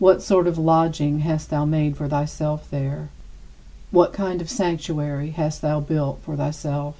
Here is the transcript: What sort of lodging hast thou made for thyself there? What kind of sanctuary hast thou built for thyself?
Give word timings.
What 0.00 0.22
sort 0.24 0.48
of 0.48 0.58
lodging 0.58 1.20
hast 1.20 1.50
thou 1.50 1.64
made 1.64 1.96
for 1.96 2.08
thyself 2.08 2.68
there? 2.68 3.10
What 3.92 4.12
kind 4.12 4.40
of 4.40 4.50
sanctuary 4.50 5.30
hast 5.30 5.62
thou 5.62 5.78
built 5.78 6.18
for 6.24 6.34
thyself? 6.36 6.96